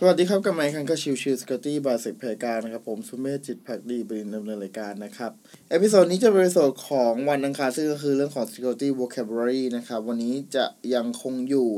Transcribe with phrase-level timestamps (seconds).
[0.00, 5.32] สวัสดีครับกับไมค์คันก็ชิวชิว security บาสิกเพการนะครับ ผมสุเมธจิตภักดีบดินทร์ดำเนินรายการนะครับ
[5.70, 11.68] episode นี้จะเป็น episode ของวันอังคารซึ่งก็คือเรื่องของ security vocabulary นะครับ วันนี้จะยังคงอยู่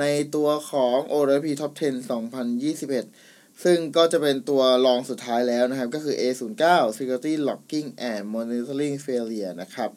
[0.00, 0.04] ใน
[0.34, 2.10] ตัวของ OWASP Top 10
[2.50, 6.64] 2021 ซึ่งก็จะเป็นตัวรองสุดท้ายแล้วนะครับ ก็คือ A09
[6.96, 9.90] security logging and monitoring failure นะครับ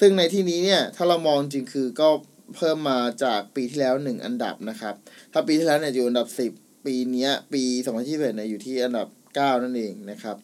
[0.00, 2.08] ซึ่งในที่นี้เนี่ย ถ้าเรามองจริงคือก็
[2.56, 4.94] เพิ่มมาจากปีที่แล้ว 1 อันดับนะครับ
[5.32, 7.64] ถ้าปีที่แล้วเนี่ยอยู่อันดับ 10 ปีนี้ปี
[8.00, 10.36] 2021เนี่ยอยู่ที่อันดับ 9 นั่นเองนะครับ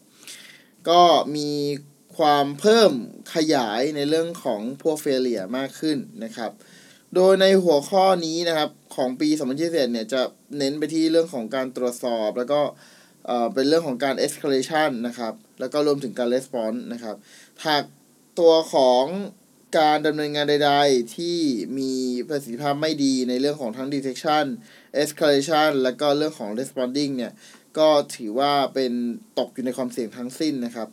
[0.88, 1.02] ก็
[1.36, 1.50] มี
[2.18, 2.92] ความเพิ่ม
[3.34, 6.50] ขยายในเรื่องของพวกเฟลเลียมากขึ้นนะครับ
[7.14, 9.28] โดยในหัวข้อนี้นะครับของปี
[9.60, 10.20] 2021เนี่ยจะ
[10.58, 12.60] เน้นไปที่เรื่องของการตรวจสอบแล้วก็
[13.54, 17.16] เป็นเรื่องของการ escalation นะครับ แล้วก็รวมถึงการ response นะครับ
[17.66, 17.84] หาก
[18.38, 19.04] ตัวของ
[19.76, 21.38] การดำเนินงานใด ๆ ที่
[21.78, 21.92] มี
[22.28, 24.44] ประสิทธิภาพไม่ดีในเรื่องของทั้ง detection
[25.02, 27.32] escalation แล้วก็เรื่องของ responding เนี่ย
[27.78, 28.92] ก็ถือว่าเป็น
[29.38, 30.88] ตกอยู่ในความเสี่ยงทั้งสิ้นนะครับ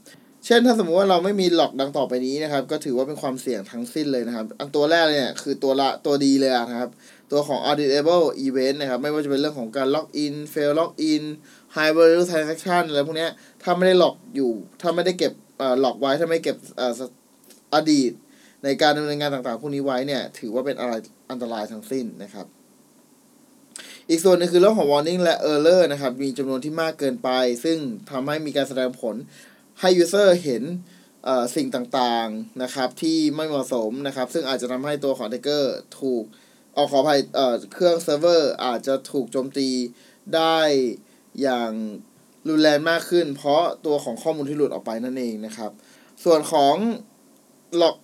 [0.46, 6.92] เช่นถ้าสมมติว่าเราไม่มีหลอกดังต่อไปนี้นะครับ ก็ถือว่าเป็นความเสี่ยงทั้งสิ้นเลยนะครับ อันตัวแรกเนี่ยคือตัวละตัวดีเลยนะครับ
[7.32, 11.24] ตัวของ auditable event นะครับ ไม่ว่าจะเป็นเรื่องของการ log in fail log in
[11.76, 13.28] high value transaction อะไรพวกนี้
[13.64, 15.34] ถ้าไม่ได้หลอกอยู่ ถ้าไม่ได้เก็บ
[15.82, 16.58] หลอกไว้ ถ้าไม่เก็บ
[17.76, 18.12] อดีต
[18.66, 20.94] ในการดำเนินงานต่างๆพวกนี้ไว้เนี่ยถือว่าเป็นอะไร
[21.32, 22.48] อันตรายทั้งสิ้นนะครับ
[24.10, 27.30] อีกส่วนนึงคือเรื่องของ warning และ error นะครับ มีจำนวนที่มากเกินไป
[27.64, 27.78] ซึ่ง
[28.12, 29.16] ทำให้มีการแสดงผล
[29.80, 30.64] ให้ user เห็น
[31.56, 35.64] สิ่งต่างๆนะครับที่ไม่เหมาะสมนะครับ ซึ่งอาจจะทำให้ตัวของ t a k e r
[36.00, 36.24] ถูก
[36.74, 37.20] เอาขออภัย
[37.74, 39.70] เครื่องเซิร์ฟเวอร์อาจจะถูกโจมตี
[40.36, 40.60] ได้
[41.42, 41.72] อย่าง
[42.50, 45.72] รุนแรงมากขึ้น เพราะตัวของข้อมูลที่หลุดออกไปนั่นเองนะครับ
[46.24, 46.76] ส่วนของ
[47.78, 47.96] log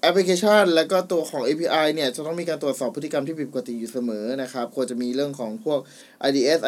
[0.00, 5.80] แอปพลิเคชัน และก็ตัวของ API เนี่ยจะต้องมีการตรวจสอบพฤติกรรมที่ผิดปกติอยู่เสมอนะครับควรจะมีเรื่องของพวก
[6.28, 6.60] IDS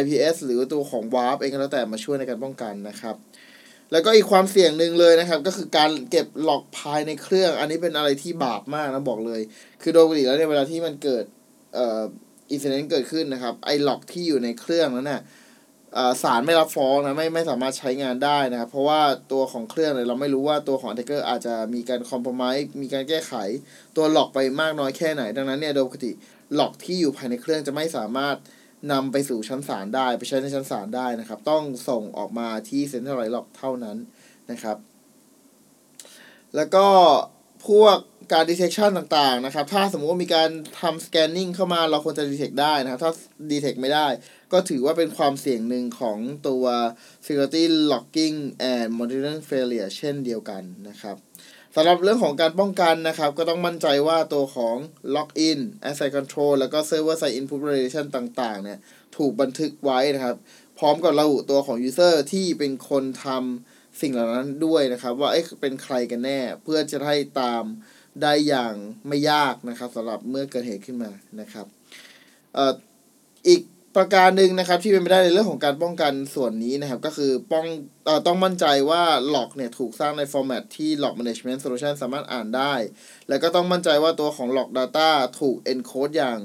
[0.00, 3.16] IPS หรือตัวของ WAF เองก็แล้วแต่มาช่วยในการป้องกันนะครับ
[3.92, 9.40] แล้วก็อีกความเสี่ยงหนึ่งเลยนะครับ ก็คือการเก็บ log ภายในเครื่อง อันนี้เป็นอะไรที่บาปมากนะบอกเลย
[9.82, 11.24] คือโดยปกติแล้วในเวลาที่มันเกิด
[11.74, 12.00] เอ่อ
[12.50, 15.22] incident เกิดขึ้นนะครับไอ้ log ที่อยู่ในเครื่องนั้นน่ะ
[16.22, 19.00] ศาลไม่รับฟ้องนะไม่ไม่สามารถใช้งานได้นะครับ เพราะว่า
[19.32, 22.42] ตัวของเครื่องเนี่ยเราไม่รู้ว่าตัวของ attacker อาจจะมีการ compromise
[22.82, 23.32] มีการแก้ไข
[23.96, 26.12] ตัว log ไปมากน้อยแค่ไหน ดังนั้นเนี่ยโดยปกติ
[26.54, 28.36] log ที่อยู่ภายในเครื่องจะไม่สามารถ
[28.92, 33.96] นำไปสู่ชั้นศาลได้ไปใช้ในชั้นศาลได้นะครับ ต้องส่งออกมาที่ centralized log เท่านั้น
[34.50, 34.76] นะครับ
[36.56, 36.86] แล้วก็
[37.66, 37.98] พวก
[38.32, 40.50] การ detection ต่างๆนะครับ ถ้าสมมติว่ามีการ
[40.80, 43.12] ทำ scanning เข้ามาเราควรจะ detect ได้นะครับ ถ้า
[43.50, 44.06] detect ไม่ได้
[44.52, 46.64] ก็ถือว่าเป็นความเสี่ยงหนึ่งของตัว
[47.24, 48.38] security logging
[48.72, 51.16] and monitoring failure เช่นเดียวกันนะครับ
[51.76, 54.76] สำหรับเรื่องของการป้องกันนะครับ ก็ต้องมั่นใจว่าตัวของ
[55.14, 58.78] login asset control แล้วก็ server side input validation ต่างๆ เนี่ย
[59.16, 60.36] ถูกบันทึกไว้นะครับ
[60.78, 67.64] พร้อมกับระบุตัวของ user ที่เป็นคนทำสิ่งเหล่านั้นด้วยนะครับ ว่าเอ๊ะเป็นใครกันแน่ เพื่อจะให้ตาม
[68.22, 68.74] ได้อย่าง
[69.08, 71.66] ไม่ยากนะครับสำหรับเมื่อเกิดเหตุขึ้นมานะครับ
[73.48, 73.60] อีก
[73.96, 77.66] ประการหนึ่งนะครับที่เป็นไปได้ในเรื่องของการป้องกันส่วนนี้นะครับ ก็คือป้อง
[78.04, 82.74] เอ่อต้องมั่นใจว่าหลอกเนี่ยถูกสร้างในฟอร์แมตที่ log management solution สามารถอ่านได้
[83.28, 85.08] แล้วก็ต้องมั่นใจว่าตัวของ log data
[85.40, 86.38] ถูก encode อย่าง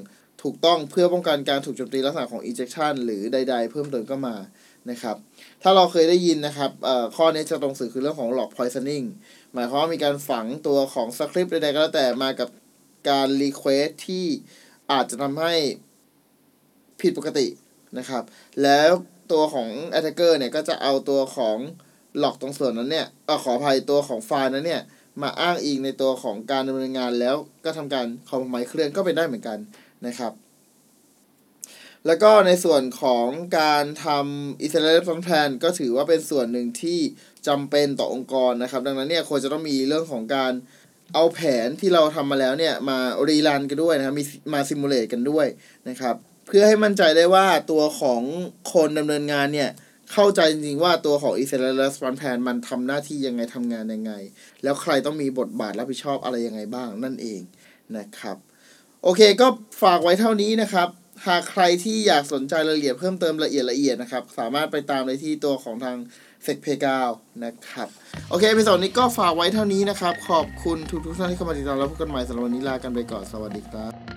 [0.44, 4.36] ถูกต้องเพื่อป้องกันการถูกโจมตีลักษณะของ injection หรือใด ๆ เพิ่มเติมก็มา
[4.92, 5.16] นะครับ
[5.64, 6.72] ถ้าเราเคยได้ยินนะครับ
[7.16, 9.06] ข้อนี้จะตรงชื่อคือเรื่องของ log poisoning
[9.54, 12.50] หมายความว่ามีการฝังตัวของสคริปต์ใดๆก็แล้วแต่มากับ
[13.10, 14.26] การ request ที่
[14.92, 15.54] อาจจะทำให้
[17.02, 17.48] ผิดปกติ
[17.98, 18.24] นะครับ
[18.64, 18.92] แล้ว
[19.32, 21.58] ตัวของ attacker เนี่ยก็จะเอาตัวของ
[22.20, 24.82] log ตรงส่วนนั้นเนี่ยอขออภัยตัวของไฟล์นั้นเนี่ย
[25.22, 29.58] มาอ้างอิงในตัวของการดำเนินงานแล้วก็ทำการคอมไมเคลื่อนก็เป็นได้เหมือนกัน
[30.08, 30.32] นะครับ
[32.06, 33.28] แล้วก็ในส่วนของ
[33.60, 37.00] การทำ i s r a e l f u n plan ก็ถือว่าเป็นส่วนหนึ่งที่
[37.48, 40.54] จำเป็นต่อองค์กรนะครับ ดังนั้นเนี่ยควรจะต้องมีเรื่องของการ
[41.14, 42.98] เอาแผนที่เราทำมาแล้วเนี่ย มา
[43.28, 45.48] รีรันกันด้วยนะครับ มีมาซิมูเลตกันด้วย
[45.90, 46.16] นะครับ
[46.48, 48.22] เพื่อให้มั่นใจได้ว่าตัวของ
[48.74, 49.70] คนดำเนินงานเนี่ย
[50.14, 54.14] เข้าใจจริงๆว่าตัวของ i s r a e l f u n plan มันทำหน้าที่ยังไงทำงานยังไง
[54.64, 57.42] แล้วใครต้องมีบทบาทรับผิดชอบอะไรยังไงบ้างนั่นเอง
[57.98, 58.38] นะครับ
[59.04, 59.48] โอเคก็
[59.84, 60.88] ฝากไว้เท่านี้นะครับ
[61.28, 65.98] หากใครที่อยากสนใจรายละเอียดเพิ่มเติมละเอียดละเอียดนะครับ สามารถไปตามในที่ตัวของทาง
[66.44, 67.10] เซกเพกาว
[67.44, 67.88] นะครับ
[68.30, 74.17] โอเคเป็นส่วนนี้ก็ฝากไว้เท่านี้นะครับ ขอบคุณทุกทุกท่านที่เข้ามาติดตามแล้วพบกันใหม่สำหรับวันนี้ลากันไปก่อน สวัสดีครับ